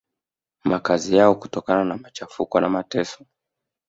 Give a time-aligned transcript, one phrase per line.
[0.63, 3.25] makazi yao kutokana na machafuko na mateso